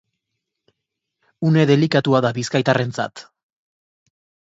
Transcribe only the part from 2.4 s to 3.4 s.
bizkaitarrentzat.